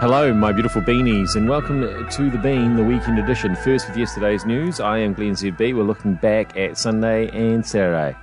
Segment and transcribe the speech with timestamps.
[0.00, 3.54] Hello, my beautiful beanies, and welcome to The Bean, the weekend edition.
[3.54, 5.72] First with yesterday's news, I am Glenn ZB.
[5.72, 8.16] We're looking back at Sunday and Saturday.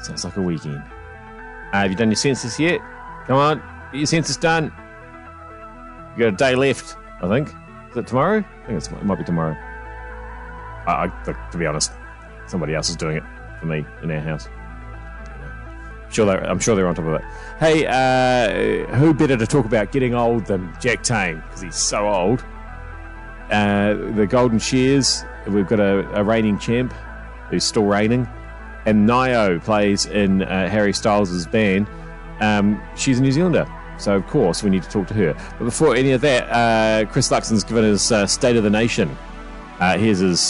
[0.00, 0.76] Sounds like a weekend.
[0.76, 2.78] Uh, have you done your census yet?
[3.26, 3.58] Come on,
[3.90, 4.72] get your census done.
[6.16, 7.48] You got a day left, I think.
[7.90, 8.38] Is it tomorrow?
[8.38, 9.56] I think it's, it might be tomorrow.
[10.86, 11.90] I, I, to be honest,
[12.46, 13.24] somebody else is doing it
[13.58, 14.48] for me in our house.
[16.14, 17.24] Sure, they're, I'm sure they're on top of it.
[17.58, 22.08] Hey, uh, who better to talk about getting old than Jack Tame because he's so
[22.08, 22.44] old?
[23.50, 25.24] Uh, the Golden Shears.
[25.48, 26.94] We've got a, a reigning champ
[27.50, 28.28] who's still reigning,
[28.86, 31.88] and Nio plays in uh, Harry Styles' band.
[32.40, 33.66] Um, she's a New Zealander,
[33.98, 35.34] so of course we need to talk to her.
[35.58, 39.16] But before any of that, uh, Chris Luxon's given his uh, State of the Nation.
[39.80, 40.40] Uh, here's his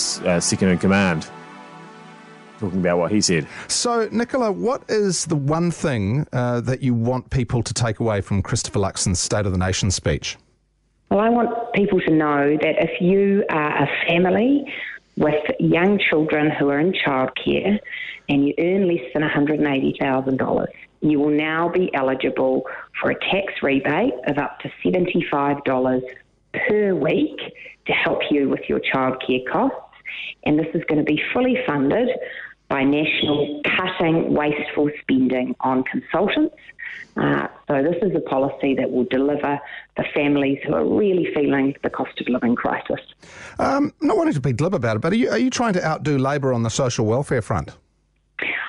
[0.45, 1.27] second in command
[2.65, 3.47] talking about what he said.
[3.69, 8.21] So, Nicola, what is the one thing uh, that you want people to take away
[8.21, 10.37] from Christopher Luxon's State of the Nation speech?
[11.11, 14.65] Well, I want people to know that if you are a family
[15.17, 17.79] with young children who are in childcare
[18.29, 20.67] and you earn less than $180,000,
[21.03, 22.65] you will now be eligible
[23.01, 26.01] for a tax rebate of up to $75
[26.69, 27.39] per week
[27.87, 29.77] to help you with your childcare costs.
[30.45, 32.09] And this is going to be fully funded
[32.69, 36.57] by National cutting wasteful spending on consultants.
[37.17, 39.61] Uh, so this is a policy that will deliver
[39.97, 43.01] the families who are really feeling the cost of living crisis.
[43.59, 45.87] Um, not wanting to be glib about it, but are you, are you trying to
[45.87, 47.77] outdo Labor on the social welfare front?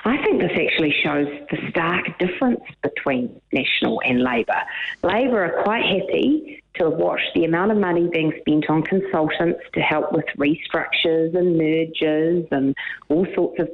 [0.04, 4.60] I think this actually shows the stark difference between National and Labor.
[5.02, 9.80] Labor are quite happy to watch the amount of money being spent on consultants to
[9.80, 12.74] help with restructures and mergers and
[13.08, 13.68] all sorts of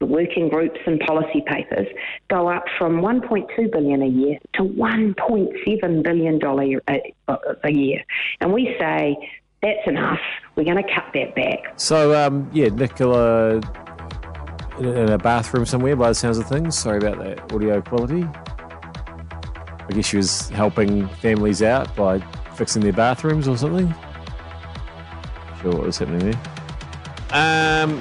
[0.00, 1.86] working groups and policy papers
[2.28, 6.64] go up from 1.2 billion a year to 1.7 billion dollar
[7.64, 8.02] a year,
[8.40, 9.16] and we say
[9.62, 10.20] that's enough.
[10.56, 11.72] We're going to cut that back.
[11.76, 13.60] So, um, yeah, Nicola
[14.78, 16.76] in a bathroom somewhere by the sounds of things.
[16.76, 18.26] Sorry about that audio quality.
[19.86, 22.18] I guess she was helping families out by
[22.56, 23.92] fixing their bathrooms or something.
[25.60, 26.40] Sure what was happening there.
[27.30, 28.00] Um,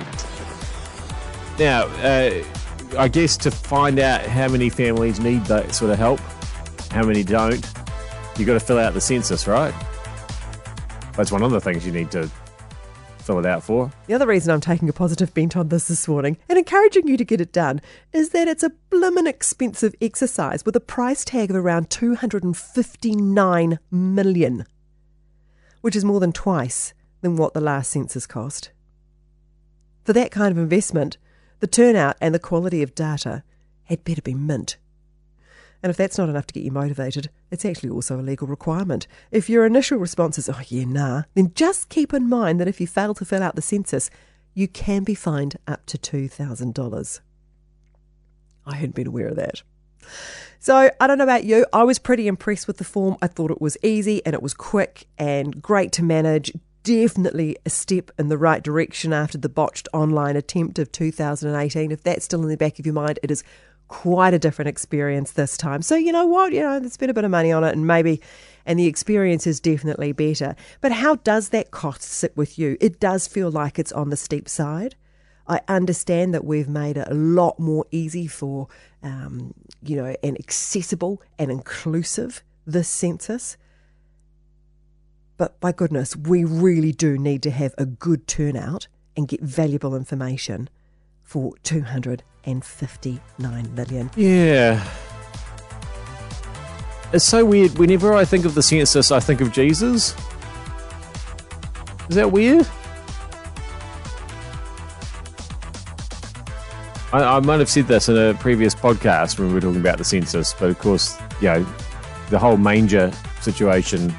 [1.57, 2.43] now, uh,
[2.97, 6.19] I guess to find out how many families need that sort of help,
[6.91, 7.65] how many don't,
[8.37, 9.73] you've got to fill out the census, right?
[11.15, 12.29] That's one of the things you need to
[13.23, 13.91] fill it out for.
[14.07, 17.17] The other reason I'm taking a positive bent on this this morning and encouraging you
[17.17, 21.50] to get it done is that it's a blimmin' expensive exercise with a price tag
[21.50, 24.66] of around 259 million,
[25.81, 28.72] which is more than twice than what the last census cost.
[30.03, 31.17] For that kind of investment,
[31.59, 33.44] the turnout and the quality of data
[33.85, 34.78] had better be mint.
[35.83, 39.05] And if that's not enough to get you motivated, it's actually also a legal requirement.
[39.31, 42.79] If your initial response is, oh, yeah, nah, then just keep in mind that if
[42.79, 44.09] you fail to fill out the census,
[44.53, 47.19] you can be fined up to $2,000.
[48.66, 49.61] I hadn't been aware of that.
[50.59, 51.66] So I don't know about you.
[51.73, 53.17] I was pretty impressed with the form.
[53.21, 56.53] I thought it was easy and it was quick and great to manage.
[56.83, 61.91] Definitely a step in the right direction after the botched online attempt of 2018.
[61.91, 63.44] If that's still in the back of your mind, it is
[63.93, 65.83] quite a different experience this time.
[65.83, 66.51] So, you know what?
[66.51, 68.19] You know, there's been a bit of money on it and maybe,
[68.65, 70.55] and the experience is definitely better.
[70.81, 72.75] But how does that cost sit with you?
[72.81, 74.95] It does feel like it's on the steep side.
[75.47, 78.67] I understand that we've made it a lot more easy for,
[79.03, 79.53] um,
[79.83, 83.57] you know, and accessible and inclusive this census.
[85.37, 89.95] But by goodness, we really do need to have a good turnout and get valuable
[89.95, 90.67] information
[91.23, 94.09] for 259 million.
[94.16, 94.84] Yeah.
[97.11, 97.78] It's so weird.
[97.78, 100.16] Whenever I think of the census, I think of Jesus.
[102.09, 102.67] Is that weird?
[107.12, 110.00] I, I might have said this in a previous podcast when we were talking about
[110.00, 111.65] the census, but of course, you know,
[112.30, 113.12] the whole manger
[113.42, 114.13] situation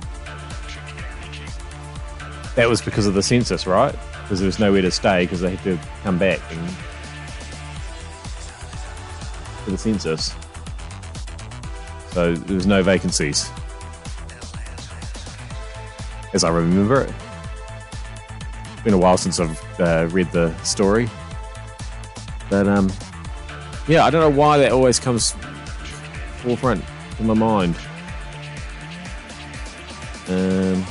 [2.55, 3.94] that was because of the census, right?
[4.23, 6.61] Because there was nowhere to stay because they had to come back and
[9.64, 10.34] for the census.
[12.11, 13.50] So there was no vacancies.
[16.32, 17.12] As I remember it.
[18.72, 21.08] It's been a while since I've uh, read the story.
[22.50, 22.93] But um,
[23.88, 25.34] yeah, I don't know why that always comes
[26.38, 26.84] forefront
[27.19, 27.75] in my mind.
[30.28, 30.84] Um,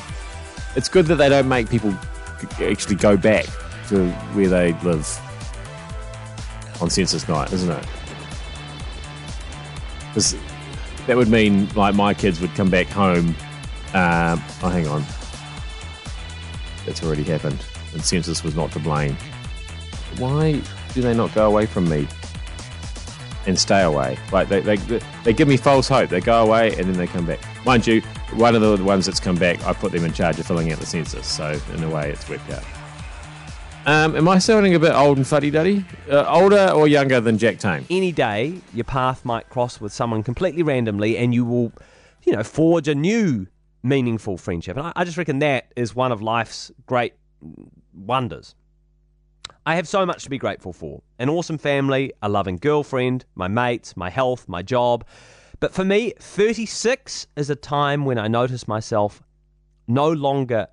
[0.76, 1.94] it's good that they don't make people
[2.60, 3.46] actually go back
[3.88, 5.20] to where they live
[6.80, 7.86] on census night, isn't it?
[10.14, 10.36] Because
[11.06, 13.34] that would mean like my kids would come back home
[13.94, 15.04] Um, oh, hang on.
[16.84, 17.64] That's already happened.
[17.92, 19.16] And census was not to blame.
[20.18, 20.60] Why
[20.94, 22.08] do they not go away from me
[23.46, 24.18] and stay away?
[24.32, 24.76] Like they, they,
[25.22, 26.10] they give me false hope.
[26.10, 27.38] They go away and then they come back.
[27.64, 28.00] Mind you,
[28.32, 30.80] one of the ones that's come back, I put them in charge of filling out
[30.80, 31.26] the census.
[31.26, 32.64] So in a way, it's worked out.
[33.86, 35.84] Um, am I sounding a bit old and fuddy duddy?
[36.10, 37.84] Uh, older or younger than Jack Tame?
[37.90, 41.70] Any day, your path might cross with someone completely randomly, and you will,
[42.22, 43.46] you know, forge a new
[43.82, 44.78] meaningful friendship.
[44.78, 47.12] And I, I just reckon that is one of life's great
[47.92, 48.54] wonders.
[49.66, 53.48] I have so much to be grateful for an awesome family, a loving girlfriend, my
[53.48, 55.04] mates, my health, my job.
[55.60, 59.22] But for me, 36 is a time when I notice myself
[59.86, 60.68] no longer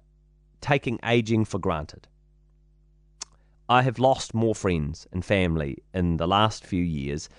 [0.62, 2.08] taking aging for granted.
[3.72, 7.30] I have lost more friends and family in the last few years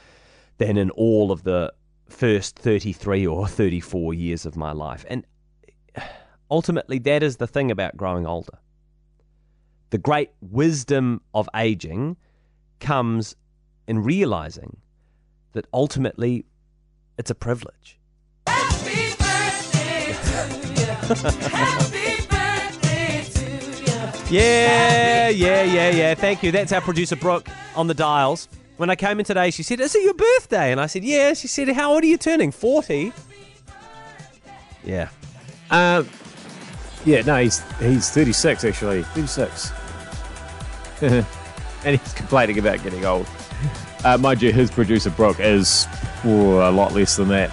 [0.57, 1.75] than in all of the
[2.09, 5.05] first 33 or 34 years of my life.
[5.11, 5.27] And
[6.51, 8.57] ultimately, that is the thing about growing older.
[9.91, 12.17] The great wisdom of aging
[12.81, 13.37] comes
[13.87, 14.79] in realizing
[15.53, 16.47] that ultimately
[17.19, 17.99] it's a privilege.
[24.31, 26.15] Yeah, yeah, yeah, yeah.
[26.15, 26.53] Thank you.
[26.53, 28.49] That's our producer Brooke on the dials.
[28.79, 31.35] When I came in today, she said, "Is it your birthday?" And I said, "Yeah."
[31.35, 32.51] She said, "How old are you turning?
[32.51, 33.13] 40?
[34.85, 35.09] Yeah.
[35.71, 36.05] Uh,
[37.05, 39.03] yeah, no, he's he's 36 actually.
[39.03, 39.73] 36.
[41.03, 41.27] and
[41.85, 43.27] he's complaining about getting old.
[44.05, 45.87] Uh, mind you, his producer Brooke is
[46.25, 47.51] oh, a lot less than that.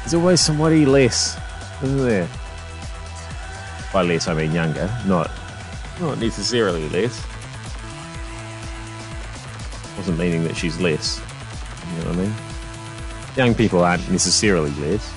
[0.00, 1.38] There's always somebody less,
[1.82, 2.28] isn't there?
[3.94, 5.30] By less, I mean younger, not
[6.00, 7.24] not necessarily less.
[9.96, 11.20] Wasn't meaning that she's less.
[11.92, 12.34] You know what I mean?
[13.36, 15.14] Young people aren't necessarily less.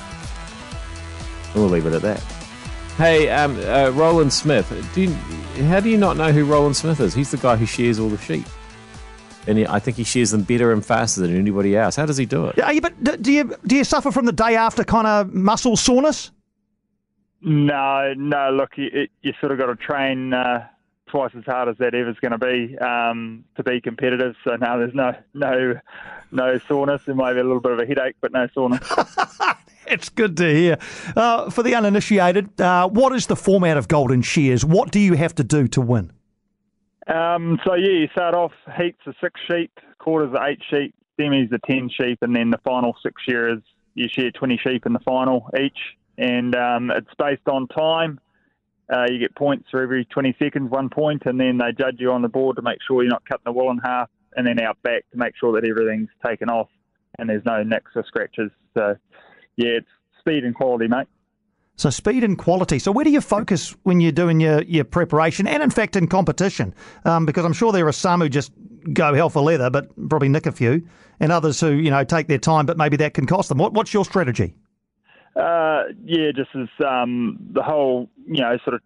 [1.56, 2.20] We'll leave it at that.
[2.98, 4.72] Hey, um, uh, Rowland Smith.
[4.94, 5.14] Do you,
[5.66, 7.16] how do you not know who Rowland Smith is?
[7.16, 8.46] He's the guy who shares all the sheep,
[9.48, 11.96] and he, I think he shares them better and faster than anybody else.
[11.96, 12.56] How does he do it?
[12.58, 16.30] Yeah, but do you do you suffer from the day after kind of muscle soreness?
[17.42, 18.52] No, no.
[18.52, 20.68] Look, you, you sort of got to train uh,
[21.08, 24.36] twice as hard as that ever's going to be um, to be competitive.
[24.44, 25.80] So now there's no no
[26.32, 27.02] no soreness.
[27.06, 28.88] There might be a little bit of a headache, but no soreness.
[29.90, 30.78] It's good to hear.
[31.16, 34.66] Uh, for the uninitiated, uh, what is the format of Golden Shears?
[34.66, 36.12] What do you have to do to win?
[37.08, 41.52] Um, so yeah, you start off heats of six sheep, quarters of eight sheep, semis
[41.54, 43.62] of ten sheep, and then the final six shearers
[43.94, 45.80] you share twenty sheep in the final each,
[46.18, 48.20] and um, it's based on time.
[48.94, 52.12] Uh, you get points for every 20 seconds, one point, and then they judge you
[52.12, 54.60] on the board to make sure you're not cutting the wool in half, and then
[54.62, 56.70] out back to make sure that everything's taken off
[57.20, 58.52] and there's no nicks or scratches.
[58.74, 58.96] So,
[59.56, 59.88] yeah, it's
[60.20, 61.08] speed and quality, mate.
[61.76, 62.80] So speed and quality.
[62.80, 66.08] So where do you focus when you're doing your, your preparation and in fact in
[66.08, 66.74] competition?
[67.06, 68.52] Um, because I'm sure there are some who just
[68.94, 70.88] go hell for leather, but probably nick a few,
[71.20, 73.60] and others who you know take their time, but maybe that can cost them.
[73.60, 74.56] What, what's your strategy?
[75.38, 78.82] Uh, yeah, just as um, the whole, you know, sort of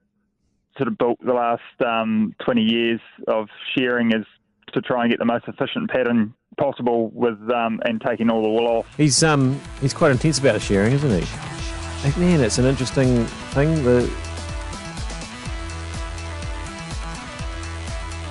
[0.77, 4.25] sort of built the last um, 20 years of shearing is
[4.73, 8.49] to try and get the most efficient pattern possible with um, and taking all the
[8.49, 8.85] wool off.
[8.97, 12.19] He's um he's quite intense about his sharing, isn't he?
[12.19, 13.83] Man, it's an interesting thing.
[13.83, 14.01] The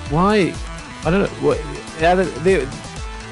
[0.09, 0.53] why
[1.05, 1.27] I don't know.
[1.47, 1.57] What,
[2.43, 2.67] they-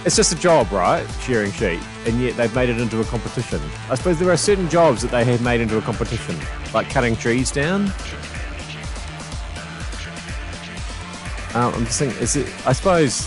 [0.05, 1.05] it's just a job, right?
[1.21, 3.61] Shearing sheep, and yet they've made it into a competition.
[3.89, 6.37] I suppose there are certain jobs that they have made into a competition,
[6.73, 7.91] like cutting trees down.
[11.55, 12.47] Um, I'm just thinking, is it?
[12.67, 13.25] I suppose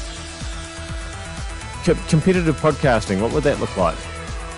[1.85, 3.21] co- competitive podcasting.
[3.21, 3.97] What would that look like?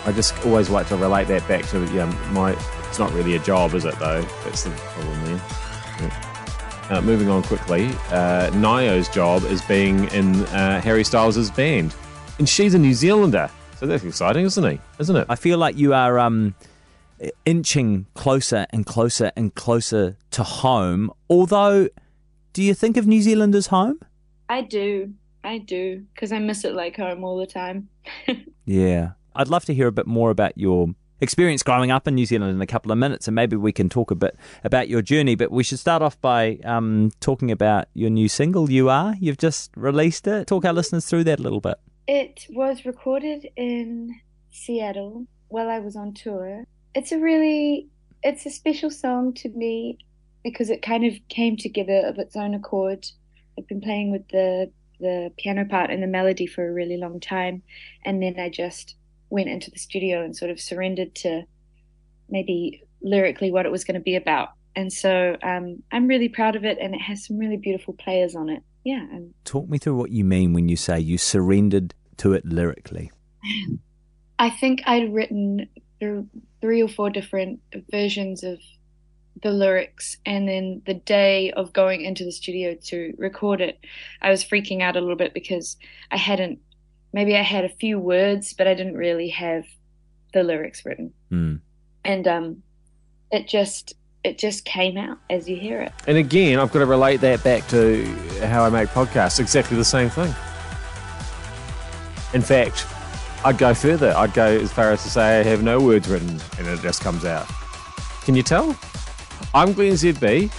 [0.07, 2.53] I just always like to relate that back to yeah, my.
[2.89, 3.99] It's not really a job, is it?
[3.99, 5.43] Though that's the problem there.
[6.01, 6.31] Yeah.
[6.91, 11.95] Uh, moving on quickly, uh, Ny Oh's job is being in uh, Harry Styles' band,
[12.39, 14.81] and she's a New Zealander, so that's exciting, isn't he?
[14.99, 15.27] Isn't it?
[15.29, 16.55] I feel like you are um,
[17.45, 21.11] inching closer and closer and closer to home.
[21.31, 21.89] Although,
[22.53, 24.01] do you think of New Zealand as home?
[24.49, 25.13] I do.
[25.43, 26.05] I do.
[26.15, 27.89] Because I miss it like home all the time.
[28.67, 29.11] Yeah.
[29.37, 30.89] I'd love to hear a bit more about your
[31.21, 33.91] experience growing up in New Zealand in a couple of minutes, and maybe we can
[33.91, 35.35] talk a bit about your journey.
[35.35, 39.17] But we should start off by um, talking about your new single, You Are.
[39.21, 40.47] You've just released it.
[40.47, 41.75] Talk our listeners through that a little bit.
[42.07, 44.21] It was recorded in
[44.51, 46.65] Seattle while I was on tour.
[46.95, 47.89] It's a really
[48.23, 49.99] it's a special song to me
[50.43, 53.07] because it kind of came together of its own accord.
[53.59, 54.71] I've been playing with the
[55.01, 57.63] the piano part and the melody for a really long time
[58.05, 58.97] and then I just
[59.31, 61.45] went into the studio and sort of surrendered to
[62.29, 64.51] maybe lyrically what it was going to be about.
[64.77, 68.35] And so um, I'm really proud of it, and it has some really beautiful players
[68.35, 68.63] on it.
[68.85, 69.03] Yeah.
[69.11, 73.11] And Talk me through what you mean when you say you surrendered to it lyrically.
[74.39, 75.69] I think I'd written
[76.01, 76.25] th-
[76.61, 78.59] three or four different versions of
[79.43, 83.79] the lyrics, and then the day of going into the studio to record it,
[84.23, 85.77] I was freaking out a little bit because
[86.11, 86.61] I hadn't.
[87.13, 89.65] Maybe I had a few words, but I didn't really have
[90.33, 91.61] the lyrics written, Mm.
[92.05, 92.63] and um,
[93.31, 95.93] it just it just came out as you hear it.
[96.09, 98.05] And again, I've got to relate that back to
[98.47, 99.39] how I make podcasts.
[99.39, 100.35] Exactly the same thing.
[102.33, 102.87] In fact,
[103.45, 104.15] I'd go further.
[104.17, 107.03] I'd go as far as to say I have no words written and it just
[107.03, 107.47] comes out.
[108.23, 108.77] Can you tell?
[109.53, 110.51] I'm Glenn ZB.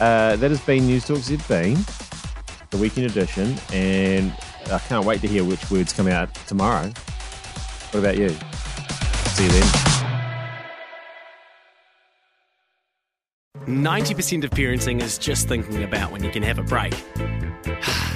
[0.00, 4.32] Uh, that has been News Talk ZB, the weekend edition, and
[4.70, 6.92] I can't wait to hear which words come out tomorrow.
[7.90, 8.28] What about you?
[8.28, 9.87] See you then.
[13.68, 16.94] 90% of parenting is just thinking about when you can have a break.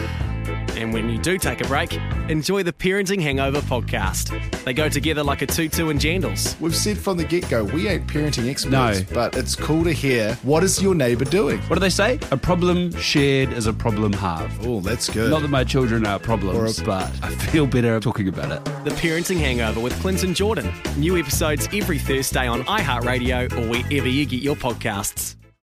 [0.74, 1.92] And when you do take a break,
[2.28, 4.32] enjoy the Parenting Hangover podcast.
[4.64, 6.58] They go together like a tutu and jandals.
[6.60, 9.14] We've said from the get go, we ain't parenting experts, No.
[9.14, 11.60] but it's cool to hear what is your neighbour doing?
[11.68, 12.18] What do they say?
[12.32, 14.66] A problem shared is a problem halved.
[14.66, 15.30] Oh, that's good.
[15.30, 18.64] Not that my children are problems, a- but I feel better talking about it.
[18.84, 20.72] The Parenting Hangover with Clinton Jordan.
[20.96, 25.36] New episodes every Thursday on iHeartRadio or wherever you get your podcasts.